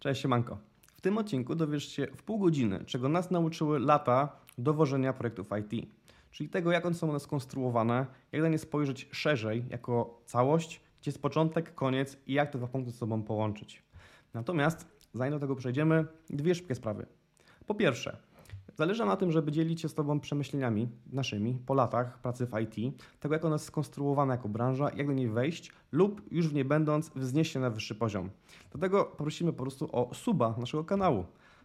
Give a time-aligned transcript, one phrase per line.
[0.00, 0.58] Cześć, siemanko.
[0.96, 5.88] W tym odcinku dowiesz się w pół godziny, czego nas nauczyły lata dowożenia projektów IT.
[6.30, 11.08] Czyli tego, jak one są one skonstruowane, jak na nie spojrzeć szerzej, jako całość, gdzie
[11.08, 13.82] jest początek, koniec i jak te dwa punkty ze sobą połączyć.
[14.34, 17.06] Natomiast, zanim do tego przejdziemy, dwie szybkie sprawy.
[17.66, 18.16] Po pierwsze,
[18.78, 22.98] Zależy na tym, żeby dzielić się z Tobą przemyśleniami naszymi po latach pracy w IT,
[23.20, 26.64] tego jak ona jest skonstruowana jako branża, jak do niej wejść lub już w niej
[26.64, 28.30] będąc wznieść się na wyższy poziom.
[28.70, 31.24] Dlatego prosimy po prostu o suba naszego kanału.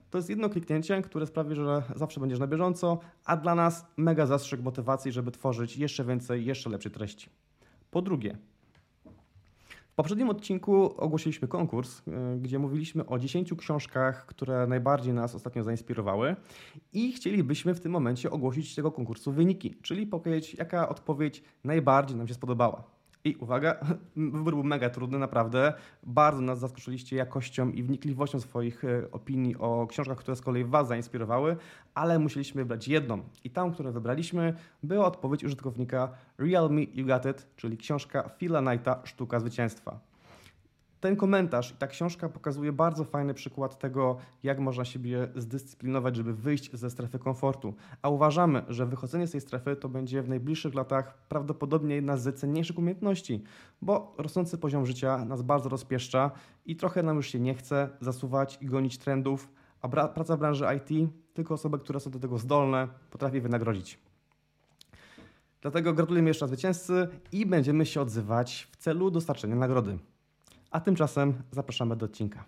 [0.09, 4.25] To jest jedno kliknięcie, które sprawi, że zawsze będziesz na bieżąco, a dla nas mega
[4.25, 7.29] zastrzyk motywacji, żeby tworzyć jeszcze więcej, jeszcze lepsze treści.
[7.91, 8.37] Po drugie,
[9.93, 15.63] w poprzednim odcinku ogłosiliśmy konkurs, e, gdzie mówiliśmy o 10 książkach, które najbardziej nas ostatnio
[15.63, 16.35] zainspirowały
[16.93, 22.27] i chcielibyśmy w tym momencie ogłosić tego konkursu wyniki, czyli powiedzieć, jaka odpowiedź najbardziej nam
[22.27, 22.92] się spodobała.
[23.25, 23.75] I uwaga,
[24.15, 25.73] wybór był mega trudny, naprawdę.
[26.03, 30.87] Bardzo nas zaskoczyliście jakością i wnikliwością swoich e, opinii o książkach, które z kolei Was
[30.87, 31.57] zainspirowały,
[31.93, 33.23] ale musieliśmy wybrać jedną.
[33.43, 39.01] I tą, którą wybraliśmy, była odpowiedź użytkownika Realme You Got It, czyli książka Phila Knighta
[39.03, 40.12] Sztuka Zwycięstwa.
[41.03, 46.33] Ten komentarz i ta książka pokazuje bardzo fajny przykład tego, jak można siebie zdyscyplinować, żeby
[46.33, 47.73] wyjść ze strefy komfortu.
[48.01, 52.39] A uważamy, że wychodzenie z tej strefy to będzie w najbliższych latach prawdopodobnie jedna z
[52.39, 53.43] cenniejszych umiejętności,
[53.81, 56.31] bo rosnący poziom życia nas bardzo rozpieszcza
[56.65, 59.49] i trochę nam już się nie chce zasuwać i gonić trendów,
[59.81, 63.99] a praca w branży IT tylko osoby, które są do tego zdolne, potrafi wynagrodzić.
[65.61, 69.97] Dlatego gratulujemy jeszcze raz zwycięzcy i będziemy się odzywać w celu dostarczenia nagrody.
[70.73, 72.45] A tymczasem zapraszamy do odcinka.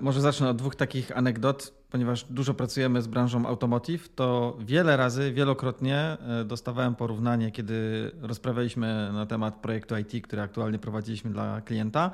[0.00, 5.32] Może zacznę od dwóch takich anegdot, ponieważ dużo pracujemy z branżą automotive, to wiele razy,
[5.32, 12.10] wielokrotnie e, dostawałem porównanie, kiedy rozprawialiśmy na temat projektu IT, który aktualnie prowadziliśmy dla klienta,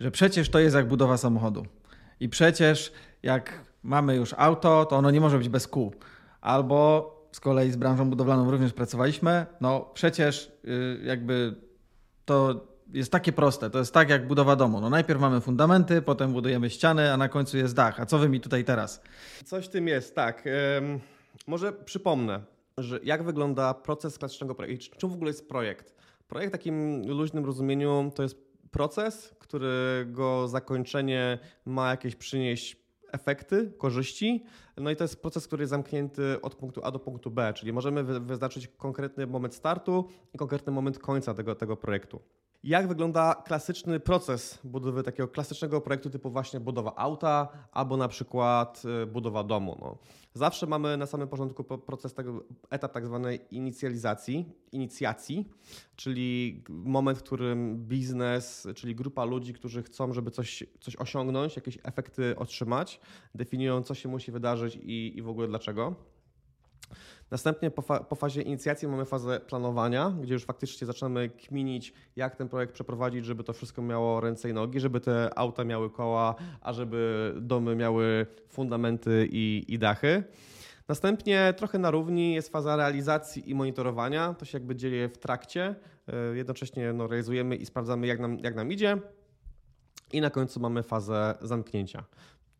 [0.00, 1.66] że przecież to jest jak budowa samochodu.
[2.20, 5.94] I przecież jak mamy już auto, to ono nie może być bez kół.
[6.40, 11.54] Albo z kolei z branżą budowlaną również pracowaliśmy, no przecież y, jakby
[12.24, 13.70] to jest takie proste.
[13.70, 14.80] To jest tak jak budowa domu.
[14.80, 18.00] No najpierw mamy fundamenty, potem budujemy ściany, a na końcu jest dach.
[18.00, 19.02] A co wy mi tutaj teraz?
[19.44, 20.44] Coś tym jest, tak.
[21.46, 22.40] może przypomnę,
[22.78, 24.98] że jak wygląda proces klasycznego projektu.
[24.98, 25.94] Czym w ogóle jest projekt?
[26.28, 28.36] Projekt w takim luźnym rozumieniu to jest
[28.70, 32.76] proces, którego zakończenie ma jakieś przynieść
[33.12, 34.44] efekty, korzyści.
[34.76, 37.72] No i to jest proces, który jest zamknięty od punktu A do punktu B, czyli
[37.72, 42.20] możemy wyznaczyć konkretny moment startu i konkretny moment końca tego, tego projektu.
[42.64, 48.82] Jak wygląda klasyczny proces budowy takiego klasycznego projektu typu właśnie budowa auta albo na przykład
[49.02, 49.78] y, budowa domu?
[49.80, 49.98] No.
[50.34, 55.48] Zawsze mamy na samym początku proces tego, etap tak zwanej inicjalizacji, inicjacji,
[55.96, 61.78] czyli moment, w którym biznes, czyli grupa ludzi, którzy chcą, żeby coś, coś osiągnąć, jakieś
[61.82, 63.00] efekty otrzymać,
[63.34, 66.11] definiują, co się musi wydarzyć i, i w ogóle dlaczego.
[67.30, 72.36] Następnie po, fa po, fazie inicjacji mamy fazę planowania, gdzie już faktycznie zaczynamy kminić, jak
[72.36, 76.34] ten projekt przeprowadzić, żeby to wszystko miało ręce i nogi, żeby te auta miały koła,
[76.60, 80.24] a żeby domy miały fundamenty i, i dachy.
[80.88, 84.34] Następnie trochę na równi jest faza realizacji i monitorowania.
[84.34, 85.74] To się jakby dzieje w trakcie.
[86.08, 88.98] E, jednocześnie no, realizujemy i sprawdzamy, jak nam, jak nam idzie.
[90.12, 92.04] I na końcu mamy fazę zamknięcia.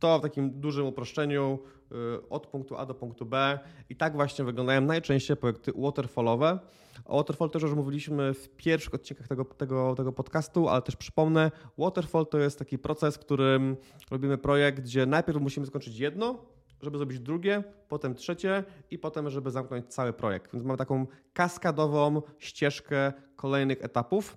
[0.02, 1.58] To w takim dużym uproszczeniu
[1.92, 3.58] y, od punktu A do punktu B.
[3.90, 6.58] I tak właśnie wyglądają najczęściej projekty waterfallowe.
[7.04, 11.50] O waterfall też już mówiliśmy w pierwszych odcinkach tego, tego, tego podcastu, ale też przypomnę,
[11.78, 13.76] waterfall to jest taki proces, w którym
[14.10, 16.38] robimy projekt, gdzie najpierw musimy skończyć jedno,
[16.80, 20.52] żeby zrobić drugie, potem trzecie i potem, żeby zamknąć cały projekt.
[20.52, 24.36] Więc mamy taką kaskadową ścieżkę kolejnych etapów,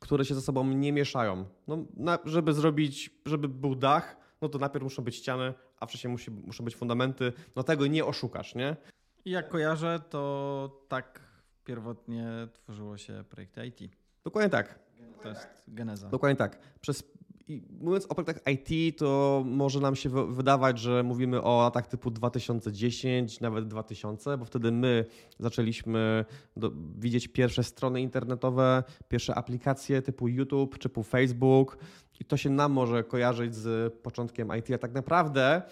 [0.00, 1.44] które się ze sobą nie mieszają.
[1.66, 6.10] No, na, żeby zrobić, żeby był dach, no to najpierw muszą być ściany, a wcześniej
[6.10, 7.32] musi, muszą być fundamenty.
[7.56, 8.76] No tego nie oszukasz, nie?
[9.24, 11.20] I jak kojarzę, to tak
[11.64, 13.92] pierwotnie tworzyło się projekty IT.
[14.24, 14.78] Dokładnie tak.
[15.22, 16.08] To jest geneza.
[16.08, 16.58] Dokładnie tak.
[16.80, 17.12] Przez
[17.48, 22.10] i mówiąc o projektach IT, to może nam się wydawać, że mówimy o latach typu
[22.10, 25.04] 2010, nawet 2000, bo wtedy my
[25.38, 26.24] zaczęliśmy
[26.56, 31.78] do, widzieć pierwsze strony internetowe, pierwsze aplikacje typu YouTube, typu Facebook.
[32.20, 35.62] I to się nam może kojarzyć z początkiem IT, a tak naprawdę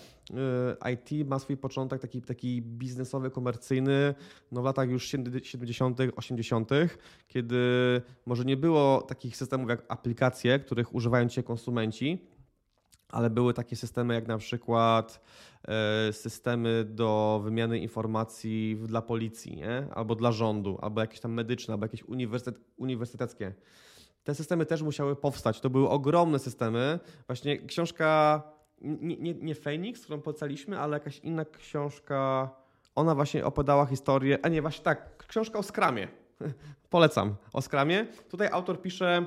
[0.92, 4.14] IT ma swój początek taki, taki biznesowy, komercyjny
[4.52, 6.70] no w latach już 70., 80.,
[7.28, 7.56] kiedy
[8.26, 12.26] może nie było takich systemów jak aplikacje, których używają dzisiaj konsumenci,
[13.08, 15.20] ale były takie systemy jak na przykład
[15.68, 19.86] e, systemy do wymiany informacji dla policji, nie?
[19.94, 23.54] albo dla rządu, albo jakieś tam medyczne, albo jakieś uniwersytet, uniwersyteckie.
[24.24, 25.60] Te systemy też musiały powstać.
[25.60, 26.98] To były ogromne systemy.
[27.26, 28.42] Właśnie książka,
[28.80, 32.50] nie, nie, nie Phoenix, którą polecaliśmy, ale jakaś inna książka,
[32.94, 36.08] ona właśnie opowiadała historię, a nie, właśnie tak, książka o skramie.
[36.90, 38.06] Polecam, o skramie.
[38.28, 39.26] Tutaj autor pisze,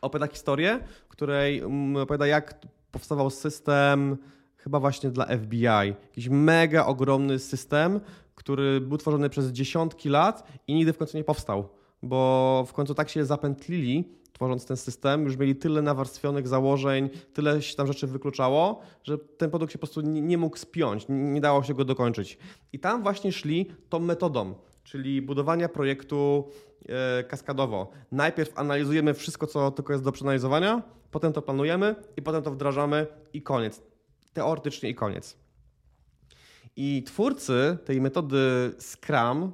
[0.00, 2.54] opowiada historię, której mm, opowiada jak
[2.92, 4.16] powstawał system
[4.56, 5.64] chyba właśnie dla FBI.
[5.64, 8.00] Jakiś mega ogromny system,
[8.34, 11.68] który był tworzony przez dziesiątki lat i nigdy w końcu nie powstał,
[12.02, 17.62] bo w końcu tak się zapętlili, tworząc ten system, już mieli tyle nawarstwionych założeń, tyle
[17.62, 21.40] się tam rzeczy wykluczało, że ten produkt się po prostu nie, nie mógł spiąć, nie
[21.40, 22.38] dało się go dokończyć.
[22.72, 26.48] I tam właśnie szli tą metodą, czyli budowania projektu
[26.88, 27.90] e, kaskadowo.
[28.12, 33.06] Najpierw analizujemy wszystko, co tylko jest do przeanalizowania, potem to planujemy i potem to wdrażamy
[33.32, 33.82] i koniec.
[34.32, 35.36] Teoretycznie i koniec.
[36.76, 39.52] I twórcy tej metody Scrum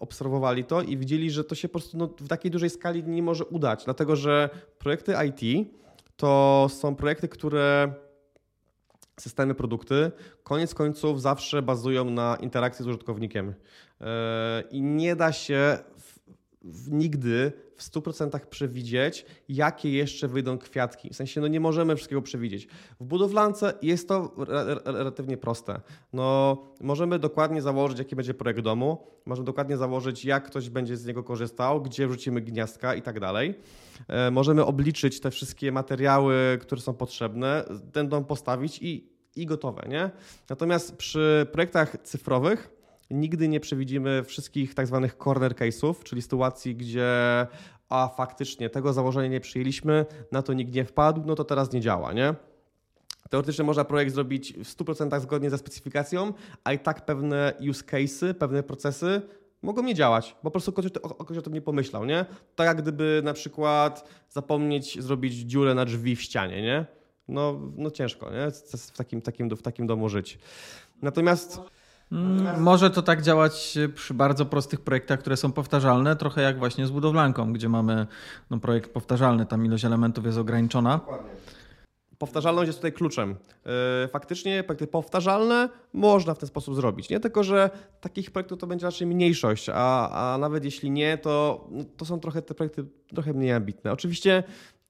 [0.00, 3.22] obserwowali to i widzieli, że to się po prostu no, w takiej dużej skali nie
[3.22, 5.68] może udać, dlatego że projekty IT
[6.16, 7.92] to są projekty, które
[9.20, 10.10] systemy, produkty,
[10.42, 13.54] koniec końców zawsze bazują na interakcji z użytkownikiem.
[14.00, 15.78] E, I nie da się
[16.90, 21.10] nigdy w 100% przewidzieć, jakie jeszcze wyjdą kwiatki.
[21.10, 22.68] W sensie, no nie możemy wszystkiego przewidzieć.
[23.00, 24.34] W budowlance jest to
[24.84, 25.80] relatywnie proste.
[26.12, 31.06] No, możemy dokładnie założyć, jaki będzie projekt domu, możemy dokładnie założyć, jak ktoś będzie z
[31.06, 33.54] niego korzystał, gdzie wrzucimy gniazdka i tak dalej.
[34.08, 39.86] E, możemy obliczyć te wszystkie materiały, które są potrzebne, ten dom postawić i, i gotowe,
[39.88, 40.10] nie?
[40.50, 42.75] Natomiast przy projektach cyfrowych
[43.10, 47.06] nigdy nie przewidzimy wszystkich tak zwanych corner case'ów, czyli sytuacji, gdzie
[47.88, 51.80] a faktycznie tego założenia nie przyjęliśmy, na to nikt nie wpadł, no to teraz nie
[51.80, 52.34] działa, nie?
[53.30, 56.32] Teoretycznie można projekt zrobić w 100% zgodnie ze specyfikacją,
[56.64, 59.22] a i tak pewne use cases, pewne procesy
[59.62, 60.86] mogą nie działać, bo po prostu ktoś,
[61.18, 62.26] ktoś o tym nie pomyślał, nie?
[62.56, 66.86] Tak jak gdyby na przykład zapomnieć zrobić dziurę na drzwi w ścianie, nie?
[67.28, 68.50] No, no ciężko, nie?
[68.76, 70.38] W takim, takim, w takim domu żyć.
[71.02, 71.60] Natomiast...
[72.12, 76.86] Mm, może to tak działać przy bardzo prostych projektach, które są powtarzalne, trochę jak właśnie
[76.86, 78.06] z budowlanką, gdzie mamy
[78.50, 80.98] no, projekt powtarzalny, tam ilość elementów jest ograniczona.
[80.98, 81.30] Dokładnie.
[82.18, 83.36] Powtarzalność jest tutaj kluczem.
[84.04, 87.10] E, faktycznie projekty powtarzalne można w ten sposób zrobić.
[87.10, 87.70] Nie tylko, że
[88.00, 92.20] takich projektów to będzie raczej mniejszość, a, a nawet jeśli nie, to, no, to są
[92.20, 93.92] trochę te projekty trochę mniej ambitne.
[93.92, 94.42] Oczywiście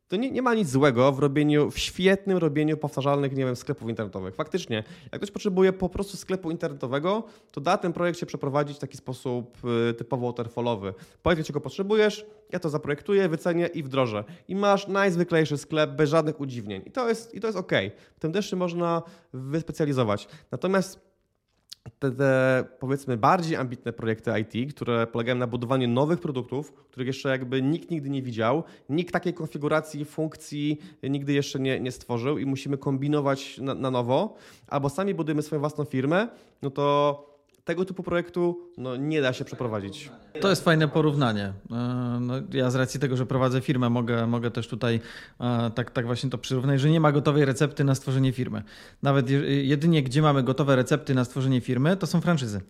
[0.09, 3.89] to nie, nie, ma nic złego w robieniu, w świetnym robieniu powtarzalnych, nie wiem, sklepów
[3.89, 4.35] internetowych.
[4.35, 8.81] Faktycznie, jak ktoś potrzebuje po prostu sklepu internetowego, to da ten projekt się przeprowadzić w
[8.81, 9.59] taki sposób
[9.91, 10.95] y, typowo waterfallowy.
[11.23, 14.25] Powiedz, czego potrzebujesz, ja to zaprojektuję, wycenię i wdrożę.
[14.49, 16.83] I masz najzwyklejszy sklep bez żadnych udziwnień.
[16.87, 17.73] I to jest, i to jest ok.
[18.17, 19.03] W tym też się można
[19.33, 20.29] wyspecjalizować.
[20.51, 21.06] Natomiast
[21.99, 27.29] te, te, powiedzmy bardziej ambitne projekty IT, które polegają na budowaniu nowych produktów, których jeszcze
[27.29, 32.47] jakby nikt nigdy nie widział, nikt takiej konfiguracji, funkcji nigdy jeszcze nie, nie stworzył i
[32.47, 34.37] musimy kombinować na, na nowo,
[34.67, 36.29] albo sami budujemy swoją własną firmę,
[36.63, 37.36] no to
[37.67, 40.11] tego typu projektu no, nie da się przeprowadzić.
[40.41, 41.53] To jest fajne porównanie.
[41.71, 41.75] E,
[42.21, 45.01] no, ja z racji tego, że prowadzę firmę, mogę, mogę też tutaj
[45.41, 48.63] e, tak, tak właśnie to przyrównać, że nie ma gotowej recepty na stworzenie firmy.
[49.03, 49.31] Nawet
[49.63, 52.61] jedynie gdzie mamy gotowe recepty na stworzenie firmy, to są franczyzy,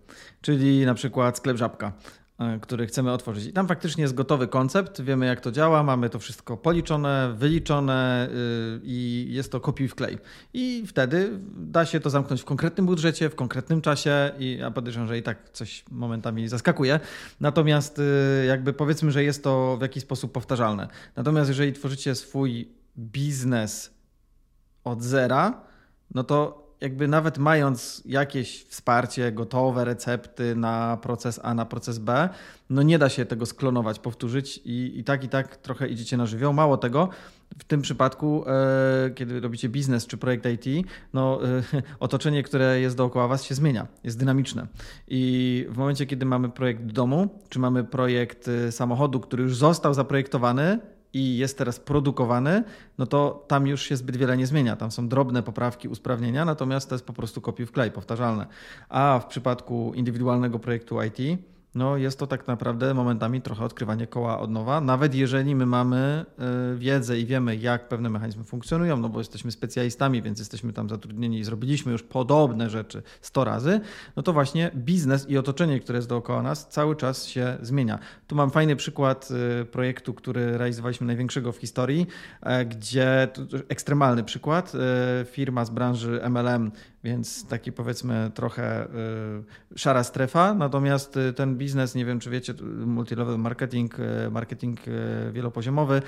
[0.40, 1.92] czyli na przykład sklep Żabka.
[2.38, 3.46] E, który chcemy otworzyć.
[3.46, 8.28] I tam faktycznie jest gotowy koncept, wiemy jak to działa, mamy to wszystko policzone, wyliczone
[8.28, 10.18] y, i jest to kopiuj wklej.
[10.54, 15.08] I wtedy da się to zamknąć w konkretnym budżecie, w konkretnym czasie i ja podejrzewam,
[15.08, 17.00] że i tak coś momentami zaskakuje.
[17.40, 20.88] Natomiast y, jakby powiedzmy, że jest to w jakiś sposób powtarzalne.
[21.16, 22.68] Natomiast jeżeli tworzycie swój
[22.98, 23.94] biznes
[24.84, 25.60] od zera,
[26.14, 32.28] no to jakby nawet mając jakieś wsparcie, gotowe recepty na proces A, na proces B,
[32.70, 36.26] no nie da się tego sklonować, powtórzyć i, i tak i tak trochę idziecie na
[36.26, 36.52] żywioł.
[36.52, 37.08] Mało tego,
[37.58, 41.62] w tym przypadku, e, kiedy robicie biznes czy projekt IT, no, e,
[42.00, 44.66] otoczenie, które jest dookoła Was się zmienia, jest dynamiczne.
[45.08, 49.94] I w momencie, kiedy mamy projekt domu, czy mamy projekt e, samochodu, który już został
[49.94, 50.78] zaprojektowany,
[51.16, 52.64] i jest teraz produkowany,
[52.98, 54.76] no to tam już się zbyt wiele nie zmienia.
[54.76, 58.46] Tam są drobne poprawki, usprawnienia, natomiast to jest po prostu kopiuj w klej, powtarzalne.
[58.88, 61.40] A w przypadku indywidualnego projektu IT,
[61.76, 66.24] no jest to tak naprawdę momentami trochę odkrywanie koła od nowa, nawet jeżeli my mamy
[66.74, 70.88] y, wiedzę i wiemy, jak pewne mechanizmy funkcjonują, no bo jesteśmy specjalistami, więc jesteśmy tam
[70.88, 73.80] zatrudnieni i zrobiliśmy już podobne rzeczy 100 razy,
[74.16, 77.98] no to właśnie biznes i otoczenie, które jest dookoła nas, cały czas się zmienia.
[78.26, 79.28] Tu mam fajny przykład
[79.62, 82.06] y, projektu, który realizowaliśmy największego w historii,
[82.42, 83.28] e, gdzie
[83.68, 86.70] ekstremalny przykład, e, firma z branży MLM
[87.06, 88.88] więc taki powiedzmy trochę y,
[89.78, 90.54] szara strefa.
[90.54, 92.54] Natomiast y, ten biznes, nie wiem czy wiecie,
[92.86, 94.80] multilevel marketing, y, marketing
[95.32, 96.02] wielopoziomowy,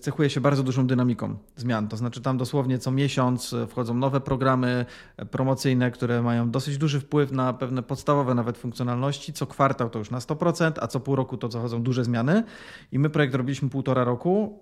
[0.00, 1.88] cechuje się bardzo dużą dynamiką zmian.
[1.88, 4.86] To znaczy tam dosłownie co miesiąc wchodzą nowe programy
[5.30, 9.32] promocyjne, które mają dosyć duży wpływ na pewne podstawowe nawet funkcjonalności.
[9.32, 12.44] Co kwartał to już na 100%, a co pół roku to zachodzą duże zmiany.
[12.92, 14.60] I my projekt robiliśmy półtora roku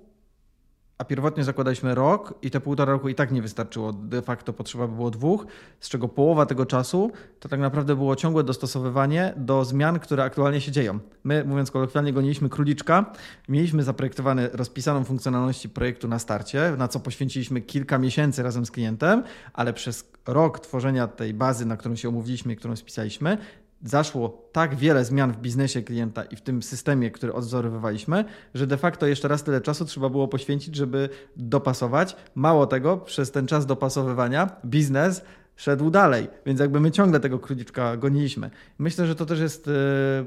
[1.00, 3.92] a pierwotnie zakładaliśmy rok i te półtora roku i tak nie wystarczyło.
[3.92, 5.46] De facto potrzeba by było dwóch,
[5.80, 10.60] z czego połowa tego czasu to tak naprawdę było ciągłe dostosowywanie do zmian, które aktualnie
[10.60, 10.98] się dzieją.
[11.24, 13.12] My, mówiąc kolokwialnie, goniliśmy króliczka.
[13.48, 19.22] Mieliśmy zaprojektowany, rozpisaną funkcjonalności projektu na starcie, na co poświęciliśmy kilka miesięcy razem z klientem,
[19.52, 23.38] ale przez rok tworzenia tej bazy, na którą się umówiliśmy i którą spisaliśmy,
[23.84, 28.76] zaszło tak wiele zmian w biznesie klienta i w tym systemie, który odzorowywaliśmy, że de
[28.76, 32.16] facto jeszcze raz tyle czasu trzeba było poświęcić, żeby dopasować.
[32.34, 35.22] Mało tego, przez ten czas dopasowywania biznes
[35.56, 38.50] szedł dalej, więc jakby my ciągle tego króliczka goniliśmy.
[38.78, 39.72] Myślę, że to też jest e,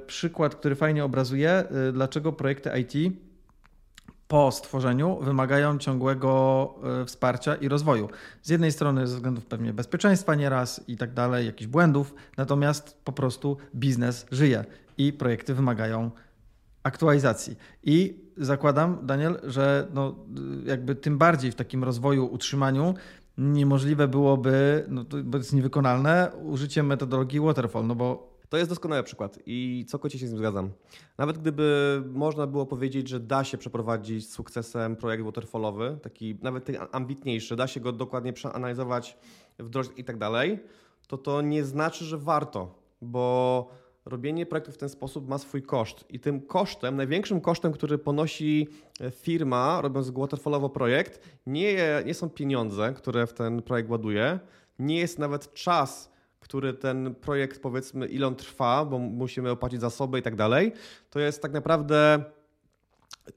[0.07, 3.13] przykład, który fajnie obrazuje, e, dlaczego projekty IT
[4.33, 8.09] po stworzeniu wymagają ciągłego e, wsparcia i rozwoju.
[8.41, 13.11] Z jednej strony ze względów pewnie bezpieczeństwa nieraz i tak dalej, jakichś błędów, natomiast po
[13.11, 14.65] prostu biznes żyje
[14.97, 16.11] i projekty wymagają
[16.83, 17.55] aktualizacji.
[17.83, 20.15] I zakładam, Daniel, że no,
[20.65, 22.93] jakby tym bardziej w takim rozwoju, utrzymaniu
[23.37, 29.39] niemożliwe byłoby, no, bo jest niewykonalne, użycie metodologii waterfall, no bo to jest doskonały przykład
[29.45, 30.69] i całkowicie się z nim zgadzam.
[31.17, 36.65] Nawet gdyby można było powiedzieć, że da się przeprowadzić z sukcesem projekt waterfallowy, taki nawet
[36.65, 39.17] ten ambitniejszy, da się go dokładnie przeanalizować,
[39.59, 40.59] wdrożyć i tak dalej,
[41.07, 43.69] to to nie znaczy, że warto, bo
[44.05, 48.67] robienie projektu w ten sposób ma swój koszt i tym kosztem, największym kosztem, który ponosi
[49.11, 54.39] firma robiąc waterfallowo projekt, nie, nie są pieniądze, które w ten projekt ładuje,
[54.79, 56.12] nie jest nawet czas,
[56.43, 60.71] który ten projekt, powiedzmy, ile on trwa, bo musimy opłacić zasoby i tak dalej,
[61.09, 62.23] to jest tak naprawdę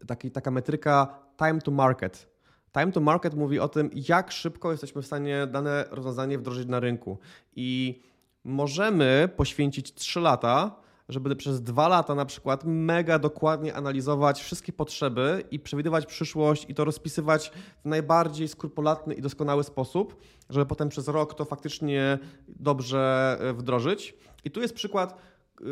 [0.06, 2.28] taki, taka metryka time to market.
[2.72, 6.80] Time to market mówi o tym, jak szybko jesteśmy w stanie dane rozwiązanie wdrożyć na
[6.80, 7.18] rynku.
[7.56, 8.00] I
[8.44, 10.76] możemy poświęcić 3 lata,
[11.08, 16.74] żeby przez dwa lata na przykład mega dokładnie analizować wszystkie potrzeby i przewidywać przyszłość i
[16.74, 17.52] to rozpisywać
[17.84, 20.20] w najbardziej skrupulatny i doskonały sposób,
[20.50, 24.14] żeby potem przez rok to faktycznie dobrze e, wdrożyć.
[24.44, 25.16] I tu jest przykład
[25.60, 25.66] yy,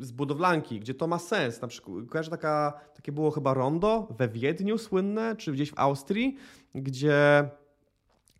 [0.00, 1.62] z budowlanki, gdzie to ma sens.
[1.62, 6.36] Na przykład, kojarzę taka, takie było chyba rondo we Wiedniu słynne, czy gdzieś w Austrii,
[6.74, 7.50] gdzie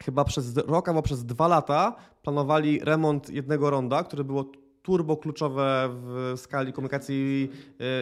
[0.03, 4.45] chyba przez rok albo przez dwa lata planowali remont jednego ronda, które było
[4.87, 7.51] turbo kluczowe w skali komunikacji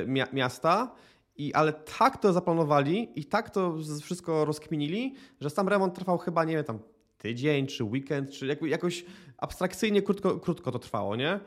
[0.05, 0.95] y, miasta.
[1.37, 6.45] I, ale tak to zaplanowali i tak to wszystko rozkminili, że sam remont trwał chyba,
[6.45, 6.79] nie wiem, tam
[7.19, 9.05] tydzień, czy weekend, czy jakoś
[9.39, 11.41] abstrakcyjnie krótko, krótko to trwało, nie?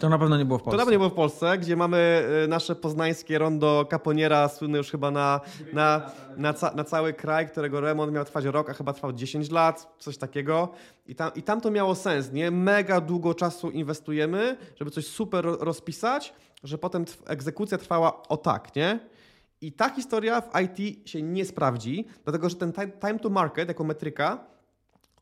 [0.00, 0.76] To na pewno nie było w Polsce.
[0.76, 4.78] To na pewno nie było w Polsce, gdzie mamy y, nasze poznańskie rondo Caponiera, słynne
[4.78, 5.40] już chyba na,
[5.72, 9.50] na, na, ca, na, cały kraj, którego remont miał trwać rok, a chyba trwał 10
[9.50, 10.68] lat, coś takiego.
[11.06, 12.50] I tam, I tam to miało sens, nie?
[12.50, 18.98] Mega długo czasu inwestujemy, żeby coś super rozpisać, że potem egzekucja trwała o tak, nie?
[19.60, 23.84] I ta historia w IT się nie sprawdzi, dlatego że ten time to market jako
[23.84, 24.53] metryka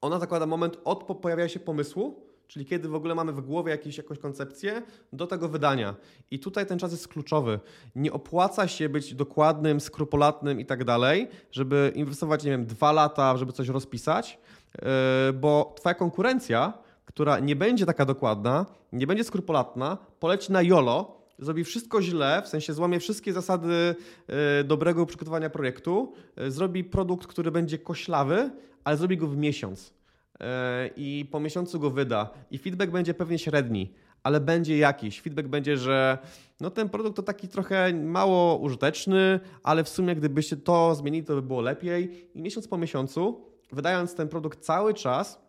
[0.02, 3.99] ona zakłada moment od pojawienia się pomysłu, czyli kiedy w ogóle mamy w głowie jakieś,
[3.99, 4.82] jakąś koncepcję,
[5.12, 5.94] do tego wydania.
[6.30, 7.61] I tutaj ten czas jest kluczowy.
[7.94, 13.37] Nie opłaca się być dokładnym, skrupulatnym i tak dalej, żeby inwestować, nie wiem, dwa lata,
[13.37, 14.38] żeby coś rozpisać,
[14.75, 16.73] yy, bo Twoja konkurencja,
[17.04, 22.49] która nie będzie taka dokładna, nie będzie skrupulatna, poleci na YOLO, zrobi wszystko źle, w
[22.49, 23.95] sensie złamie wszystkie zasady
[24.29, 24.35] yy,
[24.65, 28.51] dobrego przygotowania projektu, yy, zrobi produkt, który będzie koślawy,
[28.85, 29.95] ale zrobi go w miesiąc
[30.41, 35.21] e, i po miesiącu go wyda i feedback będzie pewnie średni, ale będzie jakiś.
[35.21, 36.19] Feedback będzie, że
[36.61, 41.35] no ten produkt to taki trochę mało użyteczny, ale w sumie gdybyście to zmienili, to
[41.35, 42.29] by było lepiej.
[42.35, 45.43] I miesiąc po miesiącu, wydając ten produkt cały czas,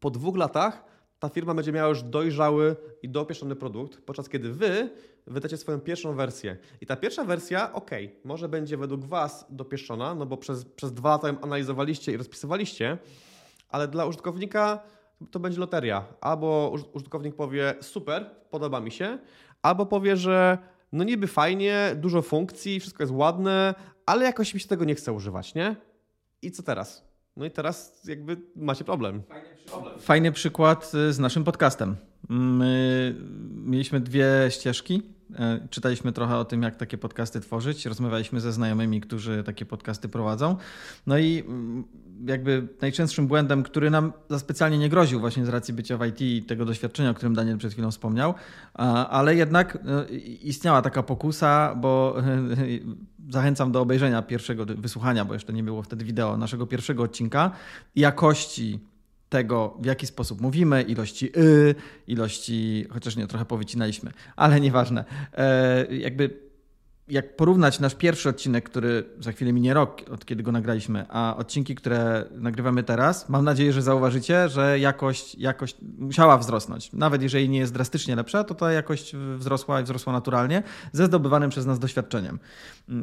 [0.00, 0.91] po dwóch latach
[1.22, 4.90] ta firma będzie miała już dojrzały i dopieszczony produkt, podczas kiedy wy
[5.26, 6.56] wydacie swoją pierwszą wersję.
[6.80, 7.90] I ta pierwsza wersja, ok,
[8.24, 12.98] może będzie według was dopieszczona, no bo przez, przez dwa lata ją analizowaliście i rozpisywaliście,
[13.68, 14.82] ale dla użytkownika
[15.30, 16.04] to będzie loteria.
[16.20, 19.18] Albo użytkownik powie super, podoba mi się,
[19.62, 20.58] albo powie, że
[20.92, 23.74] no niby fajnie, dużo funkcji, wszystko jest ładne,
[24.06, 25.76] ale jakoś mi się tego nie chce używać, nie?
[26.42, 27.11] I co teraz?
[27.36, 29.22] No i teraz jakby macie problem.
[29.98, 31.96] Fajny przykład y, z naszym podcastem.
[32.28, 33.14] My
[33.54, 35.02] mieliśmy dwie ścieżki
[35.70, 37.86] czytaliśmy trochę o tym, jak takie podcasty tworzyć.
[37.86, 40.56] Rozmawialiśmy ze znajomymi, którzy takie podcasty prowadzą.
[41.06, 41.84] No i mm,
[42.26, 46.20] jakby najczęstszym błędem, który nam za specjalnie nie groził właśnie z racji bycia w IT
[46.20, 48.34] i tego doświadczenia, o którym Daniel przed chwilą wspomniał,
[49.10, 52.16] ale jednak e, istniała taka pokusa, bo
[53.30, 57.50] zachęcam do obejrzenia pierwszego wysłuchania, bo jeszcze nie było wtedy wideo, naszego pierwszego odcinka,
[57.96, 58.91] jakości
[59.32, 61.74] tego, w jaki sposób mówimy, ilości y,
[62.06, 65.04] ilości, chociaż nie, trochę powycinaliśmy, ale nieważne.
[65.34, 66.51] E, jakby
[67.08, 71.36] jak porównać nasz pierwszy odcinek, który za chwilę minie rok, od kiedy go nagraliśmy, a
[71.36, 76.92] odcinki, które nagrywamy teraz, mam nadzieję, że zauważycie, że jakość, jakość musiała wzrosnąć.
[76.92, 81.50] Nawet jeżeli nie jest drastycznie lepsza, to ta jakość wzrosła i wzrosła naturalnie ze zdobywanym
[81.50, 82.38] przez nas doświadczeniem.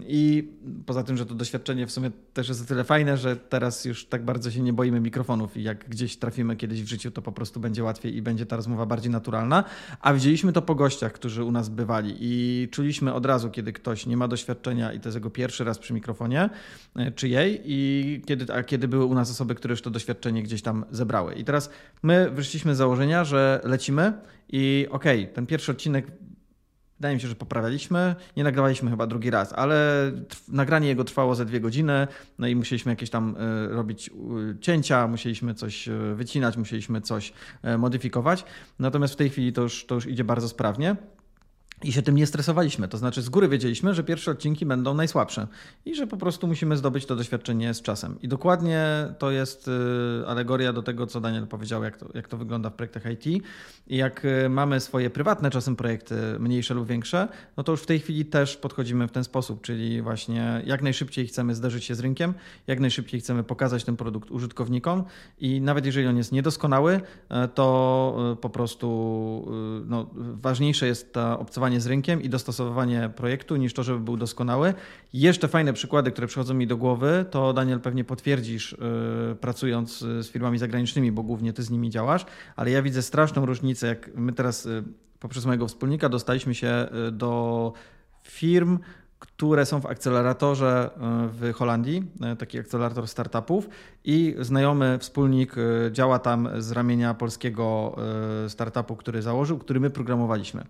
[0.08, 0.52] I
[0.86, 4.06] poza tym, że to doświadczenie w sumie też jest o tyle fajne, że teraz już
[4.06, 7.32] tak bardzo się nie boimy mikrofonów i jak gdzieś trafimy kiedyś w życiu, to po
[7.32, 9.64] prostu będzie łatwiej i będzie ta rozmowa bardziej naturalna.
[10.02, 13.89] A widzieliśmy to po gościach, którzy u nas bywali i czuliśmy od razu, kiedy ktoś
[14.08, 16.50] nie ma doświadczenia i to jest jego pierwszy raz przy mikrofonie,
[16.96, 20.44] e, czy jej, i kiedy, a kiedy były u nas osoby, które już to doświadczenie
[20.44, 21.34] gdzieś tam zebrały.
[21.34, 21.70] I teraz
[22.04, 24.14] my wyszliśmy z założenia, że lecimy
[24.50, 26.08] i okej, okay, ten pierwszy odcinek
[27.00, 28.16] Wydaje mi się, że poprawialiśmy.
[28.38, 30.12] Nie nagrywaliśmy chyba drugi raz, ale
[30.48, 32.08] nagranie jego trwało ze dwie godziny,
[32.40, 34.10] no i musieliśmy jakieś tam e, robić
[34.62, 37.34] cięcia, musieliśmy coś e, wycinać, musieliśmy coś
[37.78, 38.46] modyfikować.
[38.80, 40.96] Natomiast w tej chwili to już, to już idzie bardzo sprawnie.
[41.84, 42.88] I się tym nie stresowaliśmy.
[42.88, 45.48] To znaczy, z góry wiedzieliśmy, że pierwsze odcinki będą najsłabsze
[45.86, 48.22] i że po prostu musimy zdobyć to doświadczenie z czasem.
[48.22, 48.86] I dokładnie
[49.20, 49.72] to jest y,
[50.28, 53.44] alegoria do tego, co Daniel powiedział, jak to, jak to wygląda w projektach IT.
[53.88, 57.86] I jak y, mamy swoje prywatne czasem projekty, mniejsze lub większe, no to już w
[57.86, 62.00] tej chwili też podchodzimy w ten sposób, czyli właśnie jak najszybciej chcemy zderzyć się z
[62.00, 62.34] rynkiem,
[62.68, 65.04] jak najszybciej chcemy pokazać ten produkt użytkownikom
[65.40, 68.90] i nawet jeżeli on jest niedoskonały, y, to po prostu
[69.86, 74.74] no, ważniejsze jest ta obcowanie z rynkiem i dostosowywanie projektu niż to, żeby był doskonały.
[75.14, 80.30] Jeszcze fajne przykłady, które przychodzą mi do głowy, to Daniel pewnie potwierdzisz, yy, pracując z
[80.30, 84.34] firmami zagranicznymi, bo głównie ty z nimi działasz, ale ja widzę straszną różnicę, jak my
[84.34, 84.84] teraz yy,
[85.20, 87.74] poprzez mojego wspólnika dostaliśmy się do
[88.24, 88.80] firm,
[89.20, 93.70] które są w akceleratorze e, w Holandii, e, taki akcelerator startupów
[94.04, 97.96] i znajomy wspólnik e, działa tam z ramienia polskiego
[98.48, 100.64] startupu, który założył, który my programowaliśmy.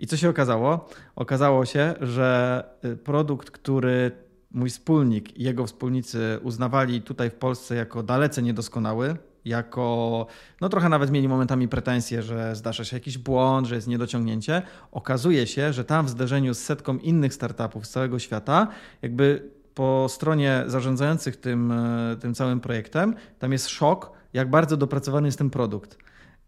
[0.00, 0.88] I co się okazało?
[1.16, 2.64] Okazało się, że
[3.04, 4.12] produkt, który
[4.50, 10.26] mój wspólnik i jego wspólnicy uznawali tutaj w Polsce jako dalece niedoskonały, jako,
[10.60, 14.62] no trochę nawet mieli momentami pretensje, że zdarza się jakiś błąd, że jest niedociągnięcie.
[14.92, 18.68] Okazuje się, że tam w zderzeniu z setką innych startupów z całego świata,
[19.02, 25.28] jakby po stronie zarządzających tym, e, tym całym projektem, tam jest szok, jak bardzo dopracowany
[25.28, 25.98] jest ten produkt.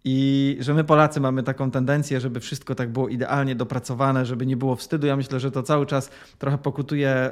[0.09, 4.57] I że my Polacy mamy taką tendencję, żeby wszystko tak było idealnie dopracowane, żeby nie
[4.57, 5.07] było wstydu.
[5.07, 7.31] Ja myślę, że to cały czas trochę pokutuje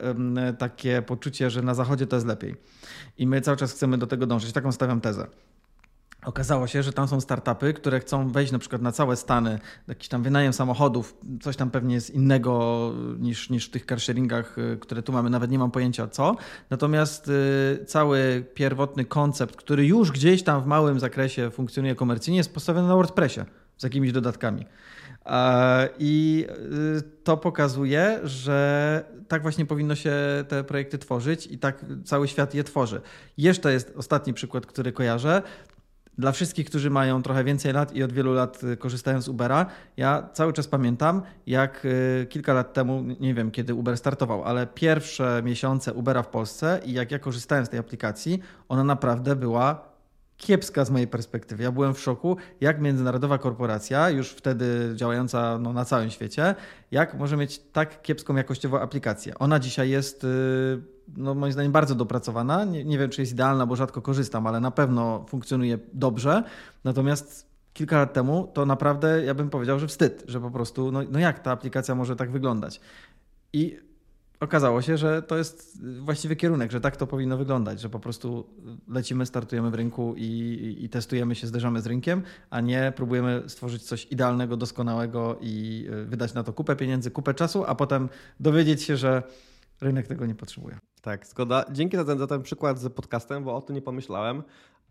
[0.59, 2.57] takie poczucie, że na Zachodzie to jest lepiej.
[3.19, 4.53] I my cały czas chcemy do tego dążyć.
[4.53, 5.27] Taką stawiam tezę.
[6.25, 9.59] Okazało się, że tam są startupy, które chcą wejść na przykład na całe Stany,
[9.89, 14.79] jakiś tam wynajem samochodów, coś tam pewnie jest innego niż, niż w tych carsharingach, y,
[14.81, 16.37] które tu mamy, nawet nie mam pojęcia co.
[16.71, 22.55] Natomiast y, cały pierwotny koncept, który już gdzieś tam w małym zakresie funkcjonuje komercyjnie, jest
[22.55, 23.41] postawiony na WordPressie
[23.77, 24.67] z jakimiś dodatkami.
[25.99, 26.47] I
[26.99, 30.15] y, to pokazuje, że tak właśnie powinno się
[30.49, 33.01] te projekty tworzyć i tak cały świat je tworzy.
[33.39, 35.43] Jeszcze jest ostatni przykład, który kojarzę.
[36.19, 39.67] Dla wszystkich, którzy mają trochę więcej lat i od wielu lat y, korzystają z Ubera,
[39.97, 44.67] ja cały czas pamiętam, jak y, kilka lat temu, nie wiem kiedy Uber startował, ale
[44.67, 49.94] pierwsze miesiące Ubera w Polsce i jak ja korzystałem z tej aplikacji, ona naprawdę była
[50.37, 51.63] kiepska z mojej perspektywy.
[51.63, 56.55] Ja byłem w szoku, jak międzynarodowa korporacja, już wtedy działająca no, na całym świecie,
[56.91, 59.39] jak może mieć tak kiepską jakościową aplikację.
[59.39, 60.27] Ona dzisiaj jest, y,
[61.17, 62.65] no, moim zdaniem, bardzo dopracowana.
[62.65, 66.43] Nie, nie wiem, czy jest idealna, bo rzadko korzystam, ale na pewno funkcjonuje dobrze.
[66.85, 71.01] Natomiast kilka lat temu to naprawdę, ja bym powiedział, że wstyd, że po prostu, no,
[71.11, 72.81] no jak ta aplikacja może tak wyglądać.
[73.53, 73.79] I
[74.41, 78.47] okazało się, że to jest właściwy kierunek, że tak to powinno wyglądać, że po prostu
[78.89, 83.83] lecimy, startujemy w rynku i, i, testujemy się, zderzamy z rynkiem, a nie próbujemy stworzyć
[83.83, 88.09] coś idealnego, doskonałego i e, wydać na to kupę pieniędzy, kupę czasu, a potem
[88.41, 89.23] dowiedzieć się, że
[89.81, 90.79] rynek tego nie potrzebuje.
[91.03, 91.65] Tak, zgoda.
[91.73, 94.43] Dzięki za ten, za ten przykład z podcastem, bo o tym nie pomyślałem,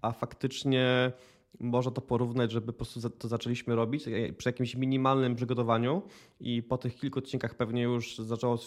[0.01, 1.11] a faktycznie
[1.59, 4.05] można to porównać, żeby po prostu to zaczęliśmy robić
[4.37, 6.01] przy jakimś minimalnym przygotowaniu
[6.39, 8.57] i po tych kilku odcinkach pewnie już zaczęło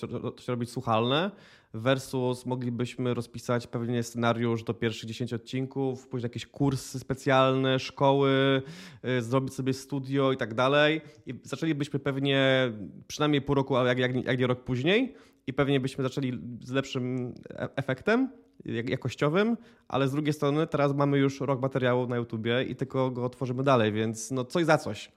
[0.40, 1.30] się robić słuchalne,
[1.74, 8.62] versus moglibyśmy rozpisać pewnie scenariusz do pierwszych 10 odcinków, pójść jakieś kursy specjalne, szkoły,
[9.04, 11.00] y, zrobić sobie studio i tak dalej.
[11.26, 12.72] I zaczęlibyśmy pewnie
[13.08, 15.14] przynajmniej pół roku, ale jak, jak, jak nie rok później
[15.46, 18.30] i pewnie byśmy zaczęli z lepszym e, efektem
[18.64, 19.56] jakościowym,
[19.88, 23.62] ale z drugiej strony teraz mamy już rok materiału na YouTubie i tylko go otworzymy
[23.62, 25.12] dalej, więc no coś za coś.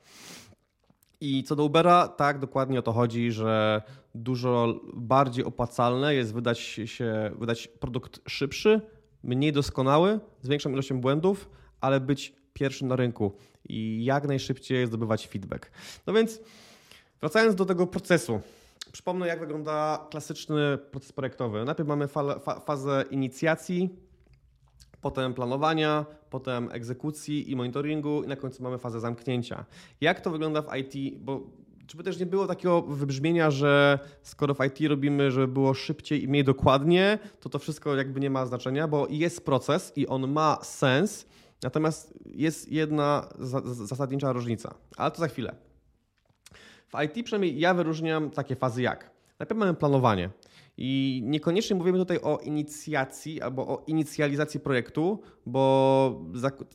[1.21, 3.81] I co do Ubera, tak, dokładnie o to chodzi, że
[4.15, 8.81] dużo bardziej opłacalne jest wydać się, wydać produkt szybszy,
[9.23, 11.49] mniej doskonały, z większą ilością błędów,
[11.81, 13.31] ale być pierwszym na rynku
[13.69, 15.71] i jak najszybciej zdobywać feedback.
[16.07, 16.39] No więc
[17.21, 18.41] wracając do tego procesu,
[18.91, 21.65] Przypomnę, jak wygląda klasyczny proces projektowy.
[21.65, 23.89] Najpierw mamy fa fa fazę inicjacji,
[25.01, 29.65] potem planowania, potem egzekucji i monitoringu i na końcu mamy fazę zamknięcia.
[30.01, 31.19] Jak to wygląda w IT?
[31.19, 31.41] Bo
[31.91, 36.27] żeby też nie było takiego wybrzmienia, że skoro w IT robimy, żeby było szybciej i
[36.27, 40.57] mniej dokładnie, to to wszystko jakby nie ma znaczenia, bo jest proces i on ma
[40.61, 41.25] sens,
[41.63, 43.29] natomiast jest jedna
[43.63, 45.68] zasadnicza różnica, ale to za chwilę.
[46.89, 49.11] W IT przynajmniej ja wyróżniam takie fazy jak.
[49.39, 50.29] Najpierw mamy planowanie.
[50.77, 56.21] I niekoniecznie mówimy tutaj o inicjacji albo o inicjalizacji projektu, bo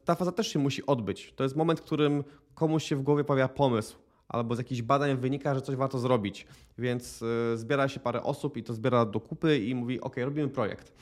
[0.05, 1.33] ta faza też się musi odbyć.
[1.37, 2.25] To jest moment, w którym
[2.55, 3.97] komuś się w głowie pojawia pomysł,
[4.29, 6.47] albo z jakichś badań wynika, że coś warto zrobić.
[6.79, 10.49] Więc y, zbiera się parę osób i to zbiera do kupy i mówi: OK, robimy
[10.49, 10.93] projekt.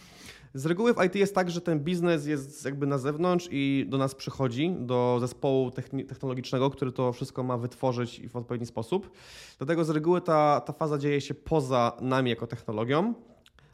[0.55, 3.99] Z reguły w IT jest tak, że ten biznes jest jakby na zewnątrz i do
[3.99, 5.71] nas przychodzi, do zespołu
[6.09, 9.11] technologicznego, który to wszystko ma wytworzyć w odpowiedni sposób.
[9.59, 13.15] Dlatego z reguły ta, ta faza dzieje się poza nami jako technologią.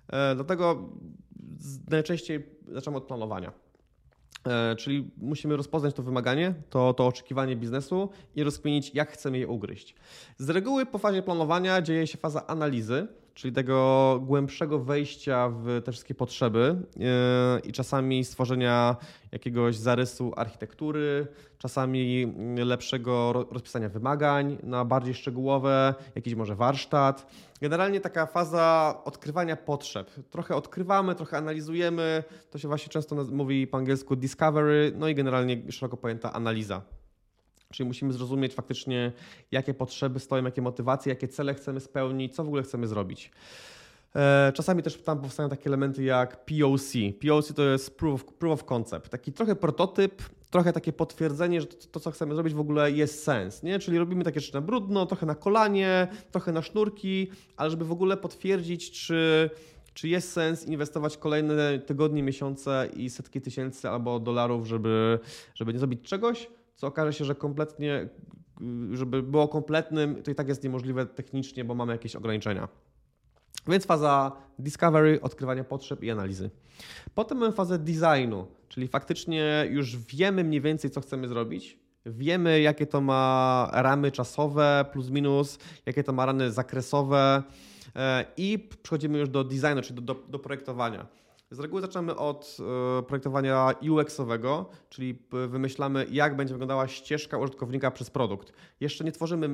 [0.09, 0.89] E, dlatego
[1.91, 3.53] najczęściej zaczynamy od planowania.
[4.47, 9.49] E, czyli musimy rozpoznać to wymaganie, to, to oczekiwanie biznesu i rozkminić, jak chcemy je
[9.49, 9.95] ugryźć.
[10.37, 13.07] Z reguły po fazie planowania dzieje się faza analizy,
[13.39, 17.07] czyli tego głębszego wejścia w te wszystkie potrzeby yy,
[17.65, 18.97] i czasami stworzenia
[19.33, 21.27] jakiegoś zarysu architektury,
[21.59, 27.27] czasami lepszego rozpisania wymagań na bardziej szczegółowe, jakiś może warsztat.
[27.61, 30.11] Generalnie taka faza odkrywania potrzeb.
[30.31, 35.73] Trochę odkrywamy, trochę analizujemy, to się właśnie często mówi po angielsku discovery, no i generalnie
[35.73, 36.83] szeroko pojęta analiza.
[37.73, 39.13] Czyli musimy zrozumieć faktycznie,
[39.51, 43.31] jakie potrzeby stoją, jakie motywacje, jakie cele chcemy spełnić, co w ogóle chcemy zrobić.
[44.17, 46.93] E, czasami też tam powstają takie elementy jak POC.
[47.21, 51.67] POC to jest proof of, proof of concept, taki trochę prototyp, trochę takie potwierdzenie, że
[51.67, 53.79] to, to, co chcemy zrobić w ogóle jest sens, nie?
[53.79, 57.93] Czyli robimy takie rzeczy na brudno, trochę na kolanie, trochę na sznurki, ale żeby w
[57.93, 59.51] ogóle potwierdzić, czy,
[59.95, 65.19] czy jest sens inwestować kolejne tygodnie, miesiące i setki tysięcy albo dolarów, żeby,
[65.55, 68.09] żeby nie zrobić czegoś, co okaże się, że kompletnie,
[68.93, 72.69] żeby było kompletnym, to i tak jest niemożliwe technicznie, bo mamy jakieś ograniczenia.
[73.69, 76.51] Więc faza discovery, odkrywania potrzeb i analizy.
[77.15, 81.79] Potem mamy fazę designu, czyli faktycznie już wiemy mniej więcej, co chcemy zrobić.
[82.07, 87.43] Wiemy, jakie to ma ramy czasowe, plus minus, jakie to ma ramy zakresowe
[87.97, 91.07] e, i przechodzimy już do designu, czyli do, do, do projektowania.
[91.51, 92.57] Z reguły zaczynamy od
[92.99, 98.53] e, projektowania UX-owego, czyli wymyślamy, jak będzie wyglądała ścieżka użytkownika przez produkt.
[98.81, 99.49] Jeszcze nie tworzymy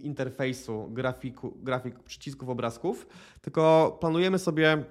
[0.00, 3.06] interfejsu, grafiku, grafik, przycisków, obrazków,
[3.40, 4.84] tylko planujemy sobie